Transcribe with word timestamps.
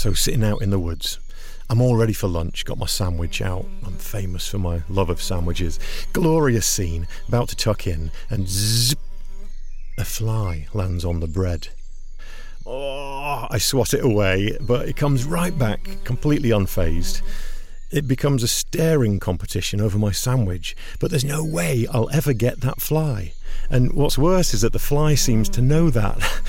So, 0.00 0.14
sitting 0.14 0.42
out 0.42 0.62
in 0.62 0.70
the 0.70 0.78
woods, 0.78 1.20
I'm 1.68 1.82
all 1.82 1.94
ready 1.94 2.14
for 2.14 2.26
lunch, 2.26 2.64
got 2.64 2.78
my 2.78 2.86
sandwich 2.86 3.42
out. 3.42 3.66
I'm 3.84 3.98
famous 3.98 4.48
for 4.48 4.56
my 4.56 4.82
love 4.88 5.10
of 5.10 5.20
sandwiches. 5.20 5.78
Glorious 6.14 6.64
scene, 6.64 7.06
about 7.28 7.50
to 7.50 7.54
tuck 7.54 7.86
in, 7.86 8.10
and 8.30 8.48
zip, 8.48 8.98
a 9.98 10.06
fly 10.06 10.68
lands 10.72 11.04
on 11.04 11.20
the 11.20 11.26
bread. 11.26 11.68
Oh, 12.64 13.46
I 13.50 13.58
swat 13.58 13.92
it 13.92 14.02
away, 14.02 14.56
but 14.62 14.88
it 14.88 14.96
comes 14.96 15.26
right 15.26 15.58
back, 15.58 15.98
completely 16.04 16.48
unfazed. 16.48 17.20
It 17.90 18.08
becomes 18.08 18.42
a 18.42 18.48
staring 18.48 19.20
competition 19.20 19.82
over 19.82 19.98
my 19.98 20.12
sandwich, 20.12 20.74
but 20.98 21.10
there's 21.10 21.26
no 21.26 21.44
way 21.44 21.86
I'll 21.92 22.08
ever 22.08 22.32
get 22.32 22.62
that 22.62 22.80
fly. 22.80 23.34
And 23.68 23.92
what's 23.92 24.16
worse 24.16 24.54
is 24.54 24.62
that 24.62 24.72
the 24.72 24.78
fly 24.78 25.14
seems 25.14 25.50
to 25.50 25.60
know 25.60 25.90
that. 25.90 26.18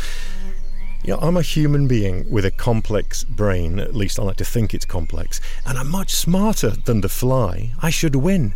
You 1.04 1.14
know, 1.14 1.20
I'm 1.20 1.38
a 1.38 1.42
human 1.42 1.88
being 1.88 2.30
with 2.30 2.46
a 2.46 2.52
complex 2.52 3.24
brain, 3.24 3.80
at 3.80 3.96
least 3.96 4.20
I 4.20 4.24
like 4.24 4.38
to 4.38 4.46
think 4.46 4.76
it's 4.76 4.86
complex, 4.86 5.42
and 5.66 5.76
I'm 5.76 5.90
much 5.90 6.14
smarter 6.14 6.70
than 6.70 7.02
the 7.02 7.10
fly. 7.10 7.72
I 7.82 7.90
should 7.90 8.16
win, 8.16 8.54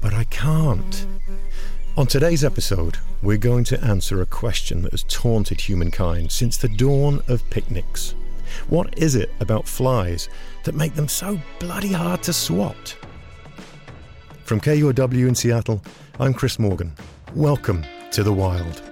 but 0.00 0.12
I 0.12 0.24
can't. 0.24 1.06
On 1.96 2.08
today's 2.08 2.42
episode, 2.42 2.98
we're 3.22 3.36
going 3.36 3.62
to 3.64 3.80
answer 3.80 4.20
a 4.20 4.26
question 4.26 4.82
that 4.82 4.90
has 4.90 5.04
taunted 5.04 5.60
humankind 5.60 6.32
since 6.32 6.56
the 6.56 6.68
dawn 6.68 7.22
of 7.28 7.48
picnics. 7.50 8.16
What 8.68 8.98
is 8.98 9.14
it 9.14 9.30
about 9.38 9.68
flies 9.68 10.28
that 10.64 10.74
make 10.74 10.96
them 10.96 11.06
so 11.06 11.40
bloody 11.60 11.92
hard 11.92 12.24
to 12.24 12.32
swat? 12.32 12.96
From 14.42 14.60
KUOW 14.60 15.28
in 15.28 15.34
Seattle, 15.36 15.80
I'm 16.18 16.34
Chris 16.34 16.58
Morgan. 16.58 16.92
Welcome 17.36 17.84
to 18.10 18.24
the 18.24 18.32
wild. 18.32 18.82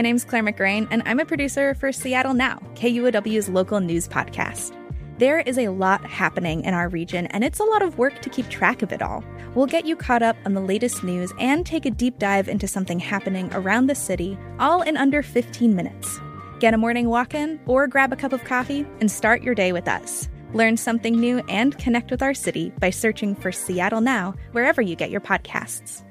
My 0.00 0.02
name's 0.02 0.24
Claire 0.24 0.42
McGrain, 0.42 0.88
and 0.90 1.02
I'm 1.04 1.20
a 1.20 1.26
producer 1.26 1.74
for 1.74 1.92
Seattle 1.92 2.32
Now, 2.32 2.58
KUOW's 2.72 3.50
local 3.50 3.80
news 3.80 4.08
podcast. 4.08 4.74
There 5.18 5.40
is 5.40 5.58
a 5.58 5.68
lot 5.68 6.02
happening 6.06 6.64
in 6.64 6.72
our 6.72 6.88
region, 6.88 7.26
and 7.26 7.44
it's 7.44 7.60
a 7.60 7.64
lot 7.64 7.82
of 7.82 7.98
work 7.98 8.22
to 8.22 8.30
keep 8.30 8.48
track 8.48 8.80
of 8.80 8.94
it 8.94 9.02
all. 9.02 9.22
We'll 9.54 9.66
get 9.66 9.84
you 9.84 9.96
caught 9.96 10.22
up 10.22 10.36
on 10.46 10.54
the 10.54 10.62
latest 10.62 11.04
news 11.04 11.34
and 11.38 11.66
take 11.66 11.84
a 11.84 11.90
deep 11.90 12.18
dive 12.18 12.48
into 12.48 12.66
something 12.66 12.98
happening 12.98 13.50
around 13.52 13.88
the 13.88 13.94
city, 13.94 14.38
all 14.58 14.80
in 14.80 14.96
under 14.96 15.22
15 15.22 15.76
minutes. 15.76 16.18
Get 16.60 16.72
a 16.72 16.78
morning 16.78 17.10
walk 17.10 17.34
in, 17.34 17.60
or 17.66 17.86
grab 17.86 18.10
a 18.10 18.16
cup 18.16 18.32
of 18.32 18.42
coffee 18.44 18.86
and 19.00 19.10
start 19.10 19.42
your 19.42 19.54
day 19.54 19.70
with 19.70 19.86
us. 19.86 20.30
Learn 20.54 20.78
something 20.78 21.14
new 21.14 21.42
and 21.46 21.76
connect 21.76 22.10
with 22.10 22.22
our 22.22 22.32
city 22.32 22.72
by 22.80 22.88
searching 22.88 23.34
for 23.34 23.52
Seattle 23.52 24.00
Now 24.00 24.32
wherever 24.52 24.80
you 24.80 24.96
get 24.96 25.10
your 25.10 25.20
podcasts. 25.20 26.04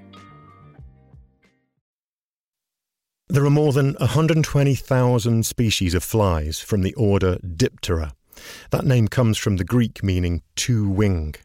There 3.32 3.46
are 3.46 3.52
more 3.52 3.74
than 3.74 3.94
120,000 4.00 5.46
species 5.46 5.94
of 5.94 6.04
flies 6.04 6.62
from 6.62 6.82
the 6.82 6.96
order 6.96 7.38
Diptera. 7.46 8.14
That 8.72 8.86
name 8.86 9.08
comes 9.08 9.38
from 9.38 9.58
the 9.58 9.64
Greek 9.64 10.04
meaning 10.04 10.42
two 10.56 10.90
wing. 10.90 11.36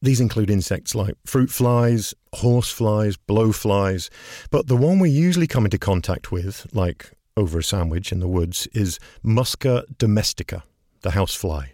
These 0.00 0.20
include 0.20 0.50
insects 0.50 0.96
like 0.96 1.14
fruit 1.24 1.48
flies, 1.48 2.12
horse 2.34 2.72
flies, 2.72 3.16
blowflies, 3.16 4.10
but 4.50 4.66
the 4.66 4.76
one 4.76 4.98
we 4.98 5.10
usually 5.10 5.46
come 5.46 5.64
into 5.64 5.78
contact 5.78 6.32
with, 6.32 6.66
like 6.74 7.12
over 7.36 7.60
a 7.60 7.62
sandwich 7.62 8.10
in 8.10 8.18
the 8.18 8.26
woods, 8.26 8.66
is 8.72 8.98
Musca 9.24 9.84
domestica, 9.98 10.64
the 11.02 11.10
housefly. 11.10 11.66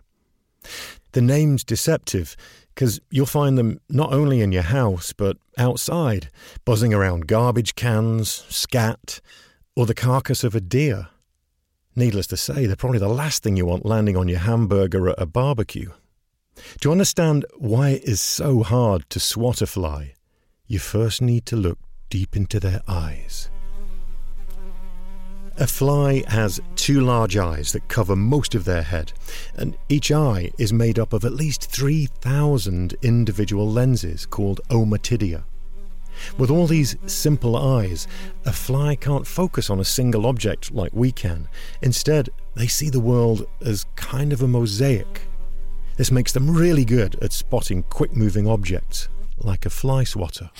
The 1.12 1.22
name's 1.22 1.64
deceptive 1.64 2.36
because 2.78 3.00
you'll 3.10 3.26
find 3.26 3.58
them 3.58 3.80
not 3.88 4.12
only 4.12 4.40
in 4.40 4.52
your 4.52 4.62
house 4.62 5.12
but 5.12 5.36
outside, 5.58 6.30
buzzing 6.64 6.94
around 6.94 7.26
garbage 7.26 7.74
cans, 7.74 8.44
scat, 8.48 9.20
or 9.74 9.84
the 9.84 9.96
carcass 9.96 10.44
of 10.44 10.54
a 10.54 10.60
deer. 10.60 11.08
Needless 11.96 12.28
to 12.28 12.36
say, 12.36 12.66
they're 12.66 12.76
probably 12.76 13.00
the 13.00 13.08
last 13.08 13.42
thing 13.42 13.56
you 13.56 13.66
want 13.66 13.84
landing 13.84 14.16
on 14.16 14.28
your 14.28 14.38
hamburger 14.38 15.08
at 15.08 15.20
a 15.20 15.26
barbecue. 15.26 15.90
To 16.82 16.92
understand 16.92 17.44
why 17.56 17.88
it 17.88 18.04
is 18.04 18.20
so 18.20 18.62
hard 18.62 19.10
to 19.10 19.18
swat 19.18 19.60
a 19.60 19.66
fly, 19.66 20.14
you 20.68 20.78
first 20.78 21.20
need 21.20 21.46
to 21.46 21.56
look 21.56 21.80
deep 22.10 22.36
into 22.36 22.60
their 22.60 22.82
eyes. 22.86 23.50
A 25.60 25.66
fly 25.66 26.22
has 26.28 26.60
two 26.76 27.00
large 27.00 27.36
eyes 27.36 27.72
that 27.72 27.88
cover 27.88 28.14
most 28.14 28.54
of 28.54 28.64
their 28.64 28.82
head, 28.82 29.12
and 29.56 29.76
each 29.88 30.12
eye 30.12 30.52
is 30.56 30.72
made 30.72 31.00
up 31.00 31.12
of 31.12 31.24
at 31.24 31.32
least 31.32 31.68
3,000 31.72 32.94
individual 33.02 33.68
lenses 33.68 34.24
called 34.24 34.60
ommatidia. 34.70 35.42
With 36.36 36.48
all 36.48 36.68
these 36.68 36.94
simple 37.06 37.56
eyes, 37.56 38.06
a 38.46 38.52
fly 38.52 38.94
can't 38.94 39.26
focus 39.26 39.68
on 39.68 39.80
a 39.80 39.84
single 39.84 40.26
object 40.26 40.70
like 40.70 40.92
we 40.92 41.10
can. 41.10 41.48
Instead, 41.82 42.28
they 42.54 42.68
see 42.68 42.88
the 42.88 43.00
world 43.00 43.44
as 43.60 43.84
kind 43.96 44.32
of 44.32 44.42
a 44.42 44.48
mosaic. 44.48 45.22
This 45.96 46.12
makes 46.12 46.30
them 46.30 46.48
really 46.48 46.84
good 46.84 47.16
at 47.20 47.32
spotting 47.32 47.82
quick 47.82 48.14
moving 48.14 48.46
objects, 48.46 49.08
like 49.38 49.66
a 49.66 49.70
fly 49.70 50.04
swatter. 50.04 50.50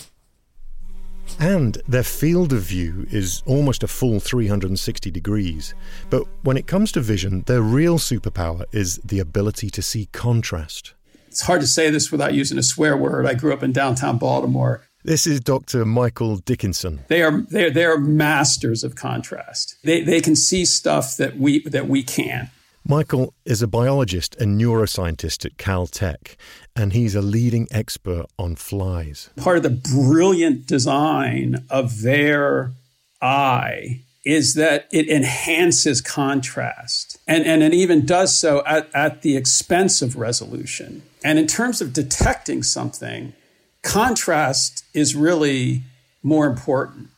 And 1.39 1.81
their 1.87 2.03
field 2.03 2.53
of 2.53 2.63
view 2.63 3.07
is 3.11 3.43
almost 3.47 3.83
a 3.83 3.89
full 3.89 4.21
360 4.21 5.11
degrees. 5.11 5.75
But 6.11 6.25
when 6.43 6.57
it 6.57 6.67
comes 6.67 6.93
to 6.93 7.01
vision, 7.01 7.43
their 7.47 7.63
real 7.63 7.99
superpower 7.99 8.65
is 8.73 8.99
the 8.99 9.21
ability 9.21 9.71
to 9.71 9.83
see 9.83 10.07
contrast. 10.13 10.95
It's 11.29 11.43
hard 11.43 11.61
to 11.61 11.67
say 11.67 11.91
this 11.91 12.11
without 12.11 12.35
using 12.35 12.59
a 12.59 12.63
swear 12.63 12.97
word. 12.97 13.27
I 13.27 13.35
grew 13.35 13.53
up 13.53 13.63
in 13.63 13.73
downtown 13.73 14.19
Baltimore. 14.19 14.83
This 15.05 15.27
is 15.27 15.41
Dr. 15.41 15.85
Michael 15.85 16.37
Dickinson. 16.39 17.05
They 17.09 17.23
are 17.23 17.41
they 17.43 17.67
are, 17.67 17.71
they 17.71 17.85
are 17.85 17.99
masters 17.99 18.83
of 18.83 18.97
contrast. 18.97 19.77
They 19.85 20.03
they 20.03 20.21
can 20.21 20.35
see 20.35 20.65
stuff 20.65 21.17
that 21.17 21.37
we 21.37 21.63
that 21.69 21.89
we 21.89 22.03
can't. 22.03 22.49
Michael 22.91 23.35
is 23.45 23.61
a 23.61 23.67
biologist 23.67 24.35
and 24.37 24.59
neuroscientist 24.59 25.45
at 25.45 25.59
Caltech, 25.59 26.37
and 26.75 26.95
he's 26.95 27.15
a 27.15 27.21
leading 27.21 27.69
expert 27.71 28.25
on 28.39 28.57
flies. 28.57 29.29
Part 29.37 29.59
of 29.59 29.63
the 29.63 29.69
brilliant 29.69 30.67
design 30.67 31.67
of 31.69 32.01
their 32.01 32.73
eye 33.21 34.01
is 34.25 34.55
that 34.55 34.89
it 34.91 35.07
enhances 35.07 36.01
contrast. 36.01 37.19
And, 37.29 37.45
and 37.45 37.63
it 37.63 37.75
even 37.75 38.07
does 38.07 38.35
so 38.39 38.65
at, 38.65 38.89
at 38.95 39.21
the 39.21 39.37
expense 39.37 40.01
of 40.01 40.17
resolution. 40.17 41.03
And 41.23 41.39
in 41.39 41.47
terms 41.47 41.83
of 41.83 41.93
detecting 41.93 42.63
something, 42.63 43.35
contrast 43.83 44.83
is 44.95 45.15
really 45.15 45.83
more 46.23 46.47
important. 46.47 47.09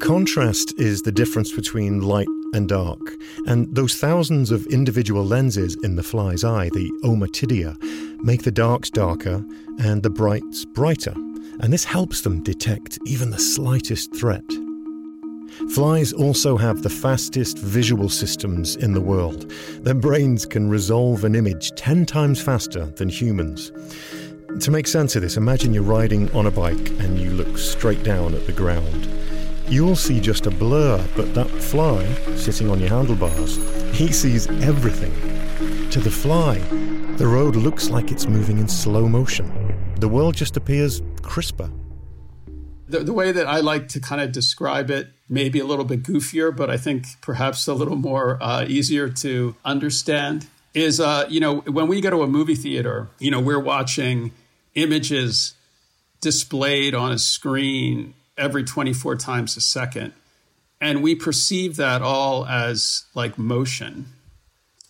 Contrast 0.00 0.78
is 0.78 1.02
the 1.02 1.12
difference 1.12 1.52
between 1.52 2.02
light 2.02 2.28
and 2.52 2.68
dark, 2.68 3.16
and 3.46 3.74
those 3.74 3.96
thousands 3.96 4.50
of 4.50 4.66
individual 4.66 5.24
lenses 5.24 5.76
in 5.82 5.96
the 5.96 6.02
fly's 6.02 6.44
eye, 6.44 6.68
the 6.74 6.90
ommatidia, 7.02 7.76
make 8.22 8.42
the 8.42 8.52
darks 8.52 8.90
darker 8.90 9.44
and 9.80 10.02
the 10.02 10.10
brights 10.10 10.64
brighter, 10.64 11.14
and 11.60 11.72
this 11.72 11.84
helps 11.84 12.20
them 12.20 12.42
detect 12.42 12.98
even 13.06 13.30
the 13.30 13.38
slightest 13.38 14.14
threat. 14.14 14.44
Flies 15.72 16.12
also 16.12 16.58
have 16.58 16.82
the 16.82 16.90
fastest 16.90 17.58
visual 17.58 18.10
systems 18.10 18.76
in 18.76 18.92
the 18.92 19.00
world. 19.00 19.50
Their 19.80 19.94
brains 19.94 20.44
can 20.44 20.68
resolve 20.68 21.24
an 21.24 21.34
image 21.34 21.70
10 21.76 22.04
times 22.04 22.40
faster 22.40 22.86
than 22.96 23.08
humans. 23.08 23.72
To 24.60 24.70
make 24.70 24.86
sense 24.86 25.16
of 25.16 25.22
this, 25.22 25.36
imagine 25.36 25.72
you're 25.72 25.82
riding 25.82 26.30
on 26.32 26.46
a 26.46 26.50
bike 26.50 26.90
and 27.00 27.18
you 27.18 27.30
look 27.30 27.56
straight 27.56 28.02
down 28.02 28.34
at 28.34 28.46
the 28.46 28.52
ground. 28.52 29.08
You'll 29.68 29.96
see 29.96 30.20
just 30.20 30.46
a 30.46 30.50
blur, 30.50 31.04
but 31.16 31.34
that 31.34 31.48
fly 31.50 32.04
sitting 32.36 32.70
on 32.70 32.78
your 32.78 32.90
handlebars, 32.90 33.56
he 33.92 34.12
sees 34.12 34.46
everything. 34.62 35.12
To 35.90 35.98
the 35.98 36.10
fly, 36.10 36.58
the 37.16 37.26
road 37.26 37.56
looks 37.56 37.90
like 37.90 38.12
it's 38.12 38.28
moving 38.28 38.58
in 38.58 38.68
slow 38.68 39.08
motion. 39.08 39.74
The 39.98 40.06
world 40.06 40.36
just 40.36 40.56
appears 40.56 41.02
crisper. 41.22 41.68
The, 42.86 43.00
the 43.00 43.12
way 43.12 43.32
that 43.32 43.48
I 43.48 43.58
like 43.58 43.88
to 43.88 44.00
kind 44.00 44.20
of 44.20 44.30
describe 44.30 44.88
it 44.88 45.08
maybe 45.28 45.58
a 45.58 45.64
little 45.64 45.84
bit 45.84 46.04
goofier, 46.04 46.56
but 46.56 46.70
I 46.70 46.76
think 46.76 47.06
perhaps 47.20 47.66
a 47.66 47.74
little 47.74 47.96
more 47.96 48.40
uh, 48.40 48.64
easier 48.68 49.08
to 49.08 49.56
understand 49.64 50.46
is, 50.74 51.00
uh, 51.00 51.26
you 51.28 51.40
know, 51.40 51.56
when 51.62 51.88
we 51.88 52.00
go 52.00 52.10
to 52.10 52.22
a 52.22 52.28
movie 52.28 52.54
theater, 52.54 53.08
you 53.18 53.32
know, 53.32 53.40
we're 53.40 53.58
watching 53.58 54.30
images 54.76 55.54
displayed 56.20 56.94
on 56.94 57.10
a 57.10 57.18
screen 57.18 58.14
every 58.38 58.64
24 58.64 59.16
times 59.16 59.56
a 59.56 59.60
second. 59.60 60.12
And 60.80 61.02
we 61.02 61.14
perceive 61.14 61.76
that 61.76 62.02
all 62.02 62.46
as 62.46 63.04
like 63.14 63.38
motion, 63.38 64.06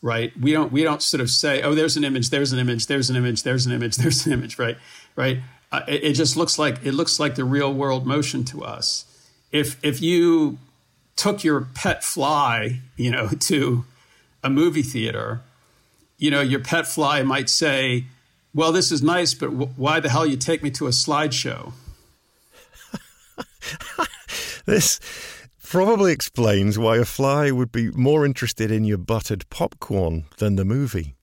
right? 0.02 0.32
We 0.40 0.52
don't 0.52 0.72
we 0.72 0.82
don't 0.82 1.00
sort 1.00 1.20
of 1.20 1.30
say, 1.30 1.62
oh, 1.62 1.74
there's 1.74 1.96
an 1.96 2.04
image, 2.04 2.30
there's 2.30 2.52
an 2.52 2.58
image, 2.58 2.86
there's 2.86 3.08
an 3.08 3.16
image, 3.16 3.44
there's 3.44 3.66
an 3.66 3.72
image, 3.72 3.96
there's 3.98 4.26
an 4.26 4.32
image, 4.32 4.58
right? 4.58 4.76
Right? 5.14 5.38
Uh, 5.70 5.82
it, 5.86 6.04
it 6.04 6.12
just 6.14 6.36
looks 6.36 6.58
like 6.58 6.84
it 6.84 6.92
looks 6.92 7.20
like 7.20 7.36
the 7.36 7.44
real 7.44 7.72
world 7.72 8.06
motion 8.06 8.44
to 8.46 8.64
us. 8.64 9.04
If 9.52 9.82
if 9.84 10.00
you 10.00 10.58
took 11.14 11.44
your 11.44 11.62
pet 11.74 12.02
fly, 12.02 12.80
you 12.96 13.10
know, 13.10 13.28
to 13.40 13.84
a 14.42 14.50
movie 14.50 14.82
theater, 14.82 15.40
you 16.18 16.30
know, 16.30 16.40
your 16.40 16.60
pet 16.60 16.86
fly 16.88 17.22
might 17.22 17.48
say, 17.48 18.06
"Well, 18.52 18.72
this 18.72 18.90
is 18.90 19.02
nice, 19.02 19.34
but 19.34 19.50
w- 19.50 19.72
why 19.76 20.00
the 20.00 20.08
hell 20.08 20.26
you 20.26 20.36
take 20.36 20.64
me 20.64 20.70
to 20.72 20.86
a 20.86 20.90
slideshow?" 20.90 21.72
this 24.66 25.00
probably 25.62 26.12
explains 26.12 26.78
why 26.78 26.96
a 26.98 27.04
fly 27.04 27.50
would 27.50 27.72
be 27.72 27.90
more 27.90 28.24
interested 28.24 28.70
in 28.70 28.84
your 28.84 28.98
buttered 28.98 29.48
popcorn 29.50 30.24
than 30.38 30.56
the 30.56 30.64
movie. 30.64 31.16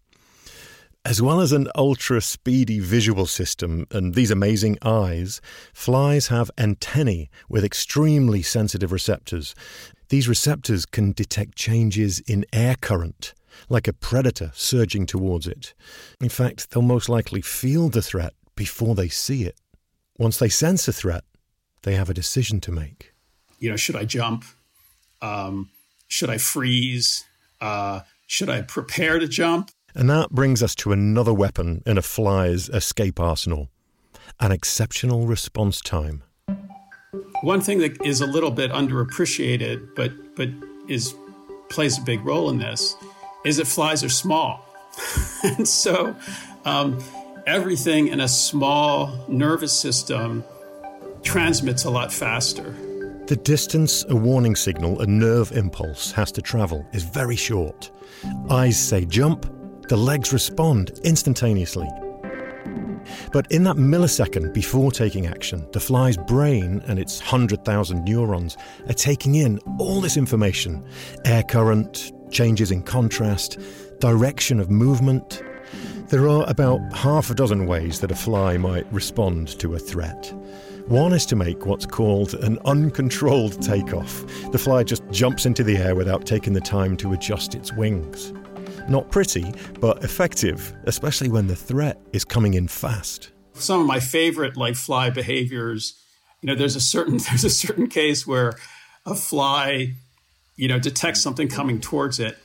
As 1.05 1.21
well 1.21 1.41
as 1.41 1.51
an 1.51 1.67
ultra 1.75 2.21
speedy 2.21 2.79
visual 2.79 3.25
system 3.25 3.85
and 3.91 4.15
these 4.15 4.31
amazing 4.31 4.77
eyes, 4.81 5.41
flies 5.73 6.27
have 6.27 6.49
antennae 6.57 7.29
with 7.49 7.65
extremely 7.65 8.41
sensitive 8.41 8.93
receptors. 8.93 9.53
These 10.07 10.29
receptors 10.29 10.85
can 10.85 11.11
detect 11.11 11.55
changes 11.55 12.21
in 12.21 12.45
air 12.53 12.75
current, 12.79 13.33
like 13.67 13.87
a 13.87 13.93
predator 13.93 14.51
surging 14.53 15.05
towards 15.05 15.45
it. 15.45 15.73
In 16.21 16.29
fact, 16.29 16.71
they'll 16.71 16.81
most 16.81 17.09
likely 17.09 17.41
feel 17.41 17.89
the 17.89 18.01
threat 18.01 18.33
before 18.55 18.95
they 18.95 19.09
see 19.09 19.43
it. 19.43 19.59
Once 20.17 20.37
they 20.37 20.49
sense 20.49 20.87
a 20.87 20.93
threat, 20.93 21.25
they 21.83 21.95
have 21.95 22.09
a 22.09 22.13
decision 22.13 22.59
to 22.61 22.71
make. 22.71 23.13
You 23.59 23.69
know, 23.69 23.77
should 23.77 23.95
I 23.95 24.05
jump? 24.05 24.45
Um, 25.21 25.69
should 26.07 26.29
I 26.29 26.37
freeze? 26.37 27.25
Uh, 27.61 28.01
should 28.27 28.49
I 28.49 28.61
prepare 28.61 29.19
to 29.19 29.27
jump? 29.27 29.71
And 29.95 30.09
that 30.09 30.31
brings 30.31 30.63
us 30.63 30.75
to 30.75 30.91
another 30.91 31.33
weapon 31.33 31.83
in 31.85 31.97
a 31.97 32.01
fly's 32.01 32.67
escape 32.69 33.19
arsenal 33.19 33.69
an 34.39 34.51
exceptional 34.51 35.27
response 35.27 35.81
time. 35.81 36.23
One 37.41 37.61
thing 37.61 37.79
that 37.79 38.03
is 38.05 38.21
a 38.21 38.25
little 38.25 38.51
bit 38.51 38.71
underappreciated, 38.71 39.95
but 39.95 40.35
but 40.35 40.49
is 40.87 41.15
plays 41.69 41.97
a 41.97 42.01
big 42.01 42.25
role 42.25 42.49
in 42.49 42.57
this, 42.57 42.95
is 43.45 43.57
that 43.57 43.67
flies 43.67 44.03
are 44.03 44.09
small, 44.09 44.65
and 45.43 45.67
so 45.67 46.15
um, 46.65 47.03
everything 47.45 48.07
in 48.07 48.19
a 48.19 48.27
small 48.27 49.25
nervous 49.27 49.73
system 49.73 50.43
transmits 51.23 51.85
a 51.85 51.89
lot 51.89 52.11
faster. 52.11 52.75
The 53.27 53.37
distance 53.37 54.05
a 54.09 54.15
warning 54.15 54.55
signal, 54.55 55.01
a 55.01 55.07
nerve 55.07 55.51
impulse, 55.53 56.11
has 56.11 56.31
to 56.33 56.41
travel 56.41 56.85
is 56.91 57.03
very 57.03 57.37
short. 57.37 57.89
Eyes 58.49 58.77
say 58.77 59.05
jump, 59.05 59.45
the 59.87 59.97
legs 59.97 60.33
respond 60.33 60.99
instantaneously. 61.03 61.89
But 63.31 63.51
in 63.51 63.63
that 63.63 63.75
millisecond 63.75 64.53
before 64.53 64.91
taking 64.91 65.27
action, 65.27 65.67
the 65.71 65.79
fly's 65.79 66.17
brain 66.17 66.81
and 66.87 66.99
its 66.99 67.19
100,000 67.19 68.03
neurons 68.03 68.57
are 68.87 68.93
taking 68.93 69.35
in 69.35 69.59
all 69.79 70.01
this 70.01 70.17
information 70.17 70.85
air 71.25 71.43
current, 71.43 72.11
changes 72.31 72.71
in 72.71 72.83
contrast, 72.83 73.59
direction 73.99 74.59
of 74.59 74.69
movement. 74.69 75.41
There 76.07 76.29
are 76.29 76.47
about 76.49 76.79
half 76.93 77.29
a 77.29 77.33
dozen 77.33 77.65
ways 77.65 77.99
that 78.01 78.11
a 78.11 78.15
fly 78.15 78.57
might 78.57 78.91
respond 78.93 79.59
to 79.59 79.75
a 79.75 79.79
threat. 79.79 80.33
One 80.87 81.13
is 81.13 81.25
to 81.27 81.35
make 81.35 81.65
what's 81.65 81.85
called 81.85 82.33
an 82.35 82.59
uncontrolled 82.65 83.61
takeoff. 83.61 84.25
The 84.51 84.59
fly 84.59 84.83
just 84.83 85.01
jumps 85.11 85.45
into 85.45 85.63
the 85.63 85.77
air 85.77 85.95
without 85.95 86.25
taking 86.25 86.53
the 86.53 86.61
time 86.61 86.97
to 86.97 87.13
adjust 87.13 87.55
its 87.55 87.71
wings. 87.71 88.33
Not 88.89 89.09
pretty, 89.09 89.53
but 89.79 90.03
effective, 90.03 90.75
especially 90.83 91.29
when 91.29 91.47
the 91.47 91.55
threat 91.55 91.99
is 92.11 92.25
coming 92.25 92.53
in 92.55 92.67
fast. 92.67 93.31
Some 93.53 93.79
of 93.79 93.87
my 93.87 93.99
favorite 93.99 94.57
like 94.57 94.75
fly 94.75 95.09
behaviors, 95.09 95.99
you 96.41 96.47
know, 96.47 96.55
there's 96.55 96.75
a 96.75 96.81
certain 96.81 97.17
there's 97.29 97.45
a 97.45 97.49
certain 97.49 97.87
case 97.87 98.27
where 98.27 98.53
a 99.05 99.15
fly, 99.15 99.93
you 100.57 100.67
know, 100.67 100.79
detects 100.79 101.21
something 101.21 101.47
coming 101.47 101.79
towards 101.79 102.19
it 102.19 102.37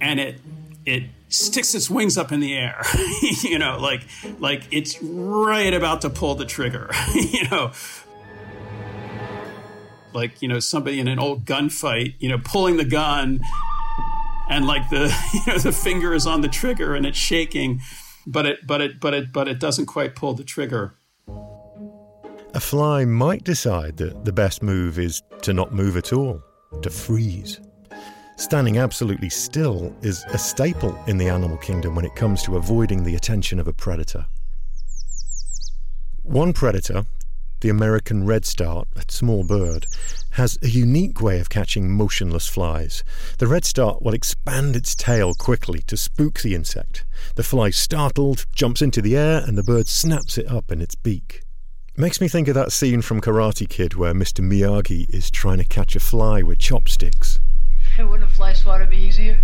and 0.00 0.20
it 0.20 0.40
it 0.84 1.04
sticks 1.28 1.74
its 1.74 1.90
wings 1.90 2.16
up 2.16 2.32
in 2.32 2.40
the 2.40 2.54
air 2.54 2.82
you 3.42 3.58
know 3.58 3.78
like 3.78 4.02
like 4.38 4.62
it's 4.70 5.00
right 5.02 5.74
about 5.74 6.00
to 6.00 6.10
pull 6.10 6.34
the 6.34 6.46
trigger 6.46 6.90
you 7.14 7.48
know. 7.50 7.72
Like 10.14 10.40
you 10.40 10.48
know 10.48 10.58
somebody 10.58 11.00
in 11.00 11.06
an 11.06 11.18
old 11.18 11.44
gunfight 11.44 12.14
you 12.18 12.28
know 12.28 12.38
pulling 12.42 12.76
the 12.76 12.84
gun 12.84 13.40
and 14.48 14.66
like 14.66 14.88
the 14.88 15.14
you 15.34 15.52
know 15.52 15.58
the 15.58 15.70
finger 15.70 16.14
is 16.14 16.26
on 16.26 16.40
the 16.40 16.48
trigger 16.48 16.94
and 16.94 17.04
it's 17.04 17.18
shaking 17.18 17.80
but 18.26 18.46
it 18.46 18.66
but 18.66 18.80
it 18.80 19.00
but 19.00 19.14
it 19.14 19.32
but 19.32 19.48
it 19.48 19.58
doesn't 19.58 19.86
quite 19.86 20.14
pull 20.14 20.34
the 20.34 20.44
trigger. 20.44 20.94
A 22.54 22.60
fly 22.60 23.04
might 23.04 23.44
decide 23.44 23.96
that 23.98 24.24
the 24.24 24.32
best 24.32 24.62
move 24.62 24.98
is 24.98 25.22
to 25.42 25.52
not 25.52 25.72
move 25.72 25.96
at 25.96 26.12
all 26.12 26.42
to 26.82 26.90
freeze 26.90 27.60
Standing 28.48 28.78
absolutely 28.78 29.28
still 29.28 29.94
is 30.00 30.24
a 30.28 30.38
staple 30.38 30.98
in 31.06 31.18
the 31.18 31.28
animal 31.28 31.58
kingdom 31.58 31.94
when 31.94 32.06
it 32.06 32.16
comes 32.16 32.42
to 32.44 32.56
avoiding 32.56 33.04
the 33.04 33.14
attention 33.14 33.60
of 33.60 33.68
a 33.68 33.74
predator. 33.74 34.24
One 36.22 36.54
predator, 36.54 37.04
the 37.60 37.68
American 37.68 38.24
redstart, 38.24 38.88
a 38.96 39.02
small 39.12 39.44
bird, 39.44 39.86
has 40.30 40.56
a 40.62 40.68
unique 40.68 41.20
way 41.20 41.40
of 41.40 41.50
catching 41.50 41.90
motionless 41.90 42.46
flies. 42.46 43.04
The 43.36 43.46
redstart 43.46 44.00
will 44.00 44.14
expand 44.14 44.76
its 44.76 44.94
tail 44.94 45.34
quickly 45.34 45.80
to 45.86 45.98
spook 45.98 46.40
the 46.40 46.54
insect. 46.54 47.04
The 47.34 47.42
fly, 47.42 47.68
startled, 47.68 48.46
jumps 48.54 48.80
into 48.80 49.02
the 49.02 49.14
air 49.14 49.44
and 49.46 49.58
the 49.58 49.62
bird 49.62 49.88
snaps 49.88 50.38
it 50.38 50.50
up 50.50 50.72
in 50.72 50.80
its 50.80 50.94
beak. 50.94 51.42
Makes 51.98 52.18
me 52.18 52.28
think 52.28 52.48
of 52.48 52.54
that 52.54 52.72
scene 52.72 53.02
from 53.02 53.20
Karate 53.20 53.68
Kid 53.68 53.92
where 53.96 54.14
Mr. 54.14 54.42
Miyagi 54.42 55.06
is 55.14 55.30
trying 55.30 55.58
to 55.58 55.64
catch 55.64 55.94
a 55.94 56.00
fly 56.00 56.40
with 56.40 56.58
chopsticks. 56.58 57.40
Wouldn't 58.08 58.30
a 58.30 58.32
fly 58.32 58.52
swatter 58.52 58.86
be 58.86 58.96
easier? 58.96 59.40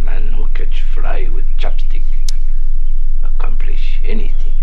Man 0.00 0.32
who 0.32 0.48
catch 0.48 0.82
fly 0.82 1.28
with 1.32 1.44
chopstick 1.56 2.02
accomplish 3.22 4.00
anything. 4.04 4.54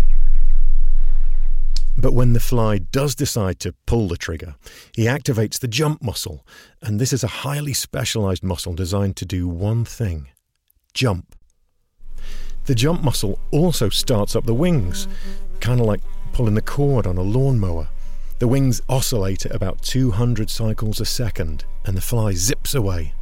But 1.96 2.12
when 2.12 2.34
the 2.34 2.40
fly 2.40 2.76
does 2.78 3.14
decide 3.14 3.58
to 3.60 3.74
pull 3.86 4.08
the 4.08 4.18
trigger, 4.18 4.54
he 4.94 5.04
activates 5.04 5.58
the 5.58 5.68
jump 5.68 6.02
muscle, 6.02 6.46
and 6.82 7.00
this 7.00 7.12
is 7.14 7.24
a 7.24 7.38
highly 7.42 7.72
specialized 7.72 8.42
muscle 8.42 8.74
designed 8.74 9.16
to 9.16 9.24
do 9.24 9.48
one 9.48 9.86
thing 9.86 10.28
jump. 10.92 11.34
The 12.66 12.74
jump 12.74 13.02
muscle 13.02 13.38
also 13.50 13.88
starts 13.88 14.36
up 14.36 14.44
the 14.44 14.54
wings, 14.54 15.08
kind 15.60 15.80
of 15.80 15.86
like 15.86 16.00
pulling 16.32 16.54
the 16.54 16.60
cord 16.60 17.06
on 17.06 17.16
a 17.16 17.22
lawnmower. 17.22 17.88
The 18.38 18.48
wings 18.48 18.82
oscillate 18.86 19.46
at 19.46 19.54
about 19.54 19.80
200 19.80 20.50
cycles 20.50 21.00
a 21.00 21.06
second, 21.06 21.64
and 21.86 21.96
the 21.96 22.02
fly 22.02 22.32
zips 22.32 22.74
away, 22.74 23.14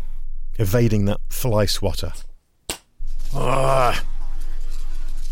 evading 0.58 1.04
that 1.04 1.20
fly 1.28 1.66
swatter. 1.66 2.12
Ah! 3.32 4.04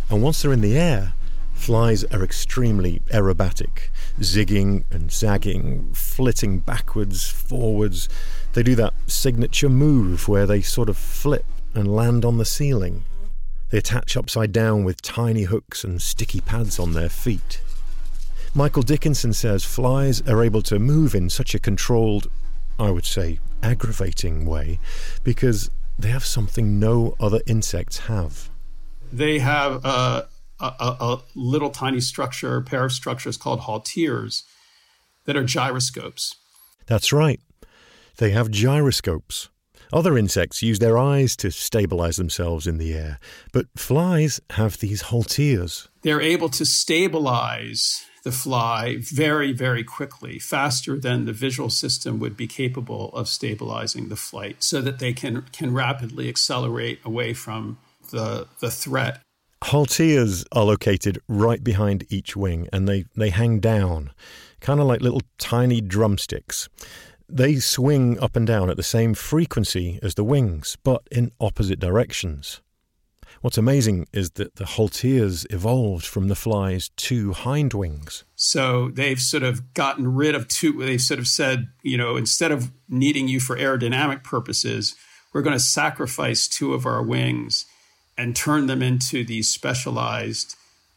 And 0.09 0.23
once 0.23 0.43
they're 0.43 0.53
in 0.53 0.61
the 0.61 0.79
air, 0.79 1.15
flies 1.53 2.05
are 2.05 2.23
extremely 2.23 3.01
aerobatic, 3.11 3.91
zigging 4.21 4.85
and 4.93 5.11
zagging, 5.11 5.93
flitting 5.95 6.61
backwards, 6.61 7.29
forwards. 7.29 8.09
They 8.53 8.63
do 8.63 8.77
that 8.77 8.95
signature 9.09 9.69
move 9.69 10.29
where 10.29 10.47
they 10.47 10.63
sort 10.63 10.91
of 10.91 10.97
flip 10.97 11.47
and 11.75 11.93
land 11.93 12.25
on 12.25 12.39
the 12.39 12.45
ceiling. 12.45 13.03
They 13.71 13.79
attach 13.79 14.17
upside 14.17 14.53
down 14.53 14.85
with 14.85 15.03
tiny 15.03 15.45
hooks 15.45 15.83
and 15.83 16.01
sticky 16.01 16.41
pads 16.41 16.79
on 16.79 16.93
their 16.93 17.09
feet. 17.09 17.63
Michael 18.55 18.83
Dickinson 18.83 19.33
says 19.33 19.65
flies 19.65 20.21
are 20.29 20.45
able 20.45 20.61
to 20.63 20.79
move 20.79 21.15
in 21.15 21.31
such 21.31 21.55
a 21.55 21.59
controlled, 21.59 22.29
I 22.79 22.91
would 22.91 23.07
say, 23.07 23.41
aggravating 23.63 24.45
way 24.45 24.79
because 25.25 25.71
they 25.99 26.09
have 26.09 26.25
something 26.25 26.79
no 26.79 27.15
other 27.19 27.41
insects 27.47 28.01
have. 28.01 28.51
They 29.11 29.39
have 29.39 29.83
a, 29.87 30.29
a, 30.61 30.65
a 30.67 31.23
little 31.35 31.71
tiny 31.71 32.01
structure, 32.01 32.57
a 32.57 32.63
pair 32.63 32.85
of 32.85 32.93
structures 32.93 33.39
called 33.39 33.61
halteres 33.61 34.45
that 35.25 35.35
are 35.35 35.45
gyroscopes. 35.45 36.35
That's 36.87 37.11
right. 37.11 37.41
They 38.19 38.33
have 38.33 38.51
gyroscopes. 38.51 39.49
Other 39.95 40.19
insects 40.19 40.63
use 40.63 40.79
their 40.79 40.99
eyes 40.99 41.37
to 41.37 41.51
stabilize 41.51 42.17
themselves 42.17 42.67
in 42.67 42.77
the 42.77 42.93
air, 42.93 43.19
but 43.53 43.67
flies 43.77 44.41
have 44.51 44.79
these 44.79 45.03
halteres. 45.03 45.89
They're 46.03 46.21
able 46.21 46.51
to 46.51 46.67
stabilize 46.67 48.05
the 48.23 48.33
fly 48.33 48.97
very, 49.01 49.53
very 49.53 49.83
quickly, 49.83 50.39
faster 50.39 50.99
than 50.99 51.25
the 51.25 51.33
visual 51.33 51.71
system 51.71 52.19
would 52.21 52.37
be 52.37 52.47
capable 52.47 53.11
of 53.15 53.29
stabilizing 53.29 54.09
the 54.09 54.17
flight 54.17 54.57
so 54.61 54.81
that 54.81 54.99
they 54.99 55.13
can, 55.13 55.43
can 55.53 55.75
rapidly 55.75 56.29
accelerate 56.29 57.01
away 57.05 57.35
from 57.35 57.79
the, 58.11 58.47
the 58.61 58.71
threat. 58.71 59.21
Halteres 59.65 60.45
are 60.53 60.65
located 60.65 61.21
right 61.29 61.63
behind 61.63 62.05
each 62.11 62.37
wing 62.37 62.69
and 62.73 62.89
they, 62.89 63.05
they 63.17 63.31
hang 63.31 63.61
down, 63.61 64.11
kind 64.61 64.81
of 64.81 64.87
like 64.87 65.01
little 65.01 65.23
tiny 65.39 65.81
drumsticks. 65.81 66.69
They 67.29 67.57
swing 67.57 68.19
up 68.19 68.37
and 68.37 68.47
down 68.47 68.71
at 68.71 68.77
the 68.77 68.83
same 68.83 69.15
frequency 69.15 69.99
as 70.03 70.15
the 70.15 70.25
wings, 70.25 70.77
but 70.85 71.09
in 71.11 71.33
opposite 71.41 71.81
directions. 71.81 72.61
What's 73.43 73.59
amazing 73.59 74.07
is 74.13 74.31
that 74.33 74.55
the 74.55 74.65
halteres 74.65 75.47
evolved 75.51 76.07
from 76.07 76.29
the 76.29 76.37
fly's 76.37 76.91
two 76.91 77.33
hind 77.33 77.75
wings. 77.75 78.23
So 78.37 78.91
they've 78.91 79.21
sort 79.21 79.43
of 79.43 79.75
gotten 79.75 80.15
rid 80.15 80.37
of 80.37 80.47
two, 80.47 80.73
they've 80.85 81.01
sort 81.01 81.19
of 81.19 81.27
said, 81.27 81.67
you 81.83 81.97
know, 81.97 82.17
instead 82.17 82.53
of 82.53 82.71
needing 82.89 83.27
you 83.27 83.41
for 83.41 83.57
aerodynamic 83.57 84.23
purposes, 84.23 84.95
we're 85.33 85.43
going 85.43 85.57
to 85.57 85.65
sacrifice 85.65 86.47
two 86.47 86.73
of 86.73 86.87
our 86.87 87.03
wings 87.03 87.67
and 88.17 88.37
turn 88.37 88.69
them 88.69 88.81
into 88.81 89.25
these 89.25 89.49
specialized 89.49 90.55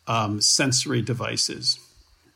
um, 0.08 0.40
sensory 0.40 1.02
devices. 1.02 1.80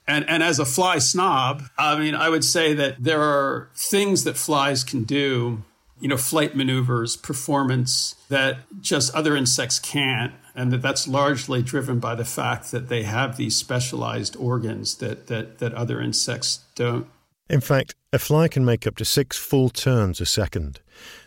And, 0.08 0.28
and 0.28 0.42
as 0.42 0.58
a 0.58 0.66
fly 0.66 0.98
snob, 0.98 1.66
I 1.78 2.00
mean, 2.00 2.16
I 2.16 2.30
would 2.30 2.44
say 2.44 2.74
that 2.74 2.96
there 3.04 3.22
are 3.22 3.70
things 3.76 4.24
that 4.24 4.38
flies 4.38 4.84
can 4.84 5.04
do 5.04 5.64
you 6.00 6.08
know, 6.08 6.18
flight 6.18 6.56
maneuvers, 6.56 7.16
performance 7.16 8.16
that 8.30 8.60
just 8.82 9.14
other 9.14 9.36
insects 9.36 9.80
can't. 9.80 10.34
And 10.56 10.74
that 10.74 10.82
that's 10.82 11.08
largely 11.08 11.62
driven 11.62 12.00
by 12.00 12.16
the 12.16 12.26
fact 12.26 12.72
that 12.72 12.90
they 12.90 13.04
have 13.04 13.38
these 13.38 13.56
specialized 13.56 14.36
organs 14.38 14.96
that, 14.96 15.28
that, 15.28 15.60
that 15.60 15.74
other 15.74 16.02
insects 16.02 16.66
don't. 16.76 17.08
In 17.50 17.62
fact, 17.62 17.96
a 18.14 18.20
fly 18.20 18.48
can 18.48 18.64
make 18.64 18.86
up 18.86 18.96
to 18.98 19.06
six 19.06 19.36
full 19.38 19.70
turns 19.70 20.22
a 20.22 20.26
second, 20.26 20.82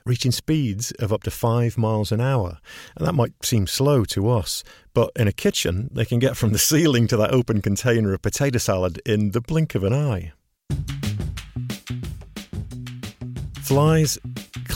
reaching 0.06 0.30
speeds 0.30 0.92
of 0.92 1.12
up 1.12 1.24
to 1.24 1.30
five 1.32 1.76
miles 1.76 2.12
an 2.12 2.20
hour. 2.20 2.58
And 2.96 3.06
that 3.06 3.14
might 3.14 3.32
seem 3.44 3.66
slow 3.66 4.04
to 4.06 4.28
us, 4.28 4.62
but 4.94 5.10
in 5.16 5.26
a 5.26 5.32
kitchen, 5.32 5.90
they 5.92 6.04
can 6.04 6.20
get 6.20 6.36
from 6.36 6.52
the 6.52 6.58
ceiling 6.70 7.08
to 7.08 7.16
that 7.16 7.32
open 7.32 7.60
container 7.60 8.12
of 8.12 8.22
potato 8.22 8.58
salad 8.58 9.00
in 9.04 9.32
the 9.32 9.40
blink 9.40 9.74
of 9.74 9.82
an 9.82 9.92
eye. 9.92 10.32
Flies 13.62 14.18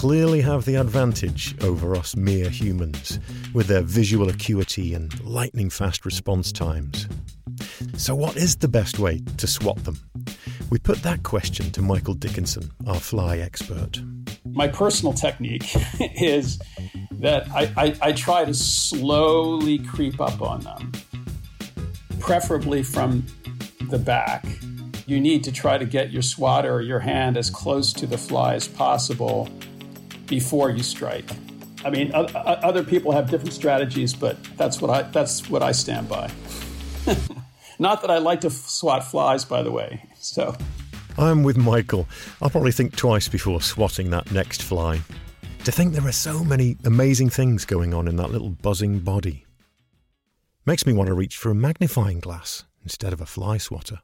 clearly 0.06 0.40
have 0.40 0.64
the 0.64 0.76
advantage 0.76 1.60
over 1.64 1.96
us 1.96 2.14
mere 2.14 2.48
humans, 2.48 3.18
with 3.52 3.66
their 3.66 3.82
visual 3.82 4.28
acuity 4.28 4.94
and 4.94 5.20
lightning 5.24 5.68
fast 5.68 6.04
response 6.06 6.52
times. 6.52 7.08
So, 7.96 8.14
what 8.14 8.36
is 8.36 8.54
the 8.54 8.68
best 8.68 9.00
way 9.00 9.24
to 9.36 9.48
swat 9.48 9.82
them? 9.82 9.98
We 10.70 10.78
put 10.78 11.02
that 11.02 11.24
question 11.24 11.72
to 11.72 11.82
Michael 11.82 12.14
Dickinson, 12.14 12.70
our 12.86 13.00
fly 13.00 13.38
expert. 13.38 14.00
My 14.44 14.68
personal 14.68 15.12
technique 15.12 15.74
is 16.00 16.60
that 17.10 17.50
I, 17.50 17.72
I, 17.76 17.96
I 18.00 18.12
try 18.12 18.44
to 18.44 18.54
slowly 18.54 19.80
creep 19.80 20.20
up 20.20 20.40
on 20.40 20.60
them, 20.60 20.92
preferably 22.20 22.84
from 22.84 23.26
the 23.90 23.98
back 23.98 24.46
you 25.08 25.20
need 25.20 25.44
to 25.44 25.52
try 25.52 25.78
to 25.78 25.84
get 25.84 26.12
your 26.12 26.22
swatter 26.22 26.74
or 26.74 26.80
your 26.80 26.98
hand 26.98 27.36
as 27.36 27.48
close 27.48 27.92
to 27.92 28.08
the 28.08 28.18
fly 28.18 28.54
as 28.54 28.66
possible 28.66 29.48
before 30.26 30.70
you 30.70 30.82
strike. 30.82 31.30
I 31.84 31.90
mean, 31.90 32.10
other 32.14 32.82
people 32.82 33.12
have 33.12 33.30
different 33.30 33.52
strategies, 33.52 34.14
but 34.14 34.42
that's 34.56 34.80
what 34.80 34.90
I 34.90 35.02
that's 35.02 35.48
what 35.48 35.62
I 35.62 35.72
stand 35.72 36.08
by. 36.08 36.30
Not 37.78 38.00
that 38.00 38.10
I 38.10 38.18
like 38.18 38.40
to 38.40 38.50
swat 38.50 39.04
flies, 39.04 39.44
by 39.44 39.62
the 39.62 39.70
way. 39.70 40.02
So, 40.18 40.56
I'm 41.18 41.42
with 41.42 41.56
Michael. 41.56 42.08
I'll 42.42 42.50
probably 42.50 42.72
think 42.72 42.96
twice 42.96 43.28
before 43.28 43.60
swatting 43.60 44.10
that 44.10 44.32
next 44.32 44.62
fly. 44.62 45.00
To 45.64 45.72
think 45.72 45.92
there 45.92 46.06
are 46.06 46.12
so 46.12 46.44
many 46.44 46.76
amazing 46.84 47.30
things 47.30 47.64
going 47.64 47.92
on 47.92 48.08
in 48.08 48.16
that 48.16 48.30
little 48.30 48.50
buzzing 48.50 49.00
body 49.00 49.46
makes 50.64 50.86
me 50.86 50.92
want 50.92 51.08
to 51.08 51.14
reach 51.14 51.36
for 51.36 51.50
a 51.50 51.54
magnifying 51.54 52.20
glass 52.20 52.64
instead 52.82 53.12
of 53.12 53.20
a 53.20 53.26
fly 53.26 53.58
swatter. 53.58 54.00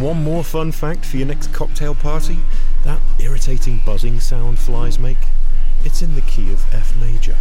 One 0.00 0.24
more 0.24 0.42
fun 0.42 0.72
fact 0.72 1.04
for 1.04 1.18
your 1.18 1.26
next 1.26 1.52
cocktail 1.52 1.94
party 1.94 2.38
that 2.84 2.98
irritating 3.18 3.82
buzzing 3.84 4.18
sound 4.18 4.58
flies 4.58 4.98
make, 4.98 5.18
it's 5.84 6.00
in 6.00 6.14
the 6.14 6.22
key 6.22 6.50
of 6.54 6.74
F 6.74 6.96
major. 6.96 7.36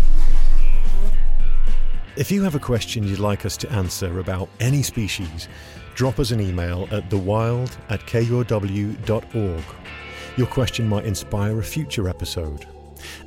If 2.17 2.29
you 2.29 2.43
have 2.43 2.55
a 2.55 2.59
question 2.59 3.05
you'd 3.05 3.19
like 3.19 3.45
us 3.45 3.55
to 3.57 3.71
answer 3.71 4.19
about 4.19 4.49
any 4.59 4.83
species, 4.83 5.47
drop 5.95 6.19
us 6.19 6.31
an 6.31 6.41
email 6.41 6.85
at 6.91 7.09
thewild 7.09 7.77
at 7.87 8.01
kuow.org. 8.01 9.63
Your 10.35 10.47
question 10.47 10.89
might 10.89 11.05
inspire 11.05 11.59
a 11.59 11.63
future 11.63 12.09
episode. 12.09 12.65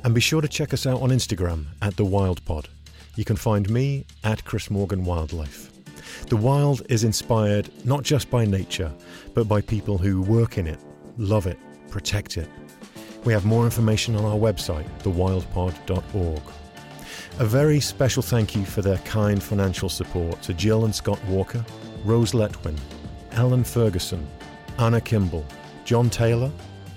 And 0.03 0.13
be 0.13 0.21
sure 0.21 0.41
to 0.41 0.47
check 0.47 0.75
us 0.75 0.85
out 0.85 1.01
on 1.01 1.09
Instagram 1.09 1.65
at 1.81 1.97
The 1.97 2.05
Wild 2.05 2.45
Pod. 2.45 2.69
You 3.15 3.25
can 3.25 3.37
find 3.37 3.67
me 3.67 4.05
at 4.23 4.45
Chris 4.45 4.69
Morgan 4.69 5.03
Wildlife. 5.05 5.71
The 6.27 6.37
wild 6.37 6.83
is 6.89 7.03
inspired 7.03 7.69
not 7.85 8.03
just 8.03 8.29
by 8.29 8.45
nature, 8.45 8.91
but 9.33 9.47
by 9.47 9.61
people 9.61 9.97
who 9.97 10.21
work 10.21 10.57
in 10.57 10.67
it, 10.67 10.79
love 11.17 11.47
it, 11.47 11.59
protect 11.89 12.37
it. 12.37 12.49
We 13.23 13.33
have 13.33 13.45
more 13.45 13.65
information 13.65 14.15
on 14.15 14.25
our 14.25 14.37
website, 14.37 14.87
thewildpod.org. 14.99 16.41
A 17.39 17.45
very 17.45 17.79
special 17.79 18.21
thank 18.21 18.55
you 18.55 18.65
for 18.65 18.81
their 18.81 18.97
kind 18.99 19.41
financial 19.41 19.89
support 19.89 20.41
to 20.43 20.53
Jill 20.53 20.85
and 20.85 20.93
Scott 20.93 21.23
Walker, 21.25 21.65
Rose 22.03 22.33
Letwin, 22.33 22.77
Ellen 23.31 23.63
Ferguson, 23.63 24.27
Anna 24.77 25.01
Kimball, 25.01 25.45
John 25.85 26.09
Taylor, 26.09 26.51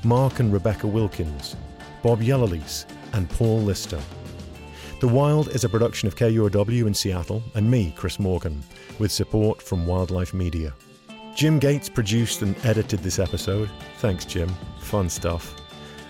Mark 0.04 0.40
and 0.40 0.52
Rebecca 0.52 0.86
Wilkins, 0.86 1.56
Bob 2.02 2.20
Yellowlease, 2.20 2.86
and 3.12 3.28
Paul 3.30 3.60
Lister. 3.60 4.00
The 5.00 5.08
Wild 5.08 5.48
is 5.48 5.64
a 5.64 5.68
production 5.68 6.06
of 6.06 6.16
KUOW 6.16 6.86
in 6.86 6.94
Seattle 6.94 7.42
and 7.54 7.70
me, 7.70 7.92
Chris 7.96 8.18
Morgan, 8.18 8.62
with 8.98 9.12
support 9.12 9.60
from 9.60 9.86
Wildlife 9.86 10.34
Media. 10.34 10.74
Jim 11.36 11.58
Gates 11.58 11.90
produced 11.90 12.40
and 12.40 12.56
edited 12.64 13.00
this 13.00 13.18
episode. 13.18 13.70
Thanks, 13.98 14.24
Jim. 14.24 14.48
Fun 14.78 15.10
stuff. 15.10 15.54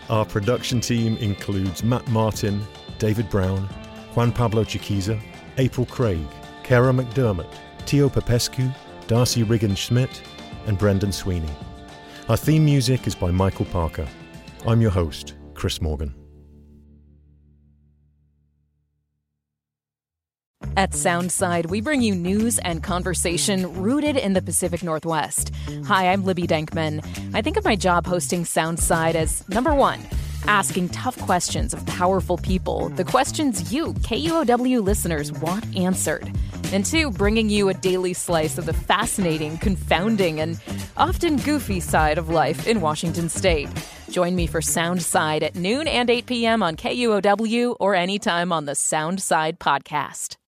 Our 0.08 0.24
production 0.24 0.80
team 0.80 1.16
includes 1.16 1.82
Matt 1.82 2.06
Martin, 2.06 2.64
David 3.00 3.28
Brown, 3.28 3.68
Juan 4.14 4.30
Pablo 4.30 4.62
Chiquiza, 4.62 5.20
April 5.58 5.84
Craig, 5.84 6.24
Kara 6.62 6.92
McDermott, 6.92 7.52
Tio 7.86 8.08
Popescu, 8.08 8.70
Darcy 9.08 9.42
Riggin 9.42 9.74
Schmidt, 9.74 10.22
and 10.68 10.78
Brendan 10.78 11.10
Sweeney. 11.10 11.50
Our 12.28 12.36
theme 12.36 12.64
music 12.64 13.08
is 13.08 13.16
by 13.16 13.32
Michael 13.32 13.66
Parker. 13.66 14.06
I'm 14.64 14.80
your 14.80 14.92
host, 14.92 15.34
Chris 15.54 15.82
Morgan. 15.82 16.15
At 20.76 20.90
Soundside, 20.90 21.70
we 21.70 21.80
bring 21.80 22.02
you 22.02 22.14
news 22.14 22.58
and 22.58 22.82
conversation 22.82 23.80
rooted 23.80 24.18
in 24.18 24.34
the 24.34 24.42
Pacific 24.42 24.82
Northwest. 24.82 25.50
Hi, 25.86 26.12
I'm 26.12 26.22
Libby 26.22 26.46
Denkman. 26.46 27.02
I 27.32 27.40
think 27.40 27.56
of 27.56 27.64
my 27.64 27.76
job 27.76 28.04
hosting 28.04 28.44
Soundside 28.44 29.14
as 29.14 29.48
number 29.48 29.74
one, 29.74 30.00
asking 30.46 30.90
tough 30.90 31.18
questions 31.20 31.72
of 31.72 31.86
powerful 31.86 32.36
people, 32.36 32.90
the 32.90 33.04
questions 33.04 33.72
you, 33.72 33.94
KUOW 33.94 34.84
listeners, 34.84 35.32
want 35.32 35.64
answered. 35.74 36.30
And 36.72 36.84
two, 36.84 37.10
bringing 37.10 37.48
you 37.48 37.70
a 37.70 37.74
daily 37.74 38.12
slice 38.12 38.58
of 38.58 38.66
the 38.66 38.74
fascinating, 38.74 39.56
confounding, 39.56 40.40
and 40.40 40.60
often 40.98 41.36
goofy 41.38 41.80
side 41.80 42.18
of 42.18 42.28
life 42.28 42.66
in 42.66 42.82
Washington 42.82 43.30
state. 43.30 43.70
Join 44.10 44.36
me 44.36 44.46
for 44.46 44.60
Soundside 44.60 45.42
at 45.42 45.56
noon 45.56 45.88
and 45.88 46.10
8 46.10 46.26
p.m. 46.26 46.62
on 46.62 46.76
KUOW 46.76 47.76
or 47.80 47.94
anytime 47.94 48.52
on 48.52 48.66
the 48.66 48.72
Soundside 48.72 49.56
podcast. 49.56 50.36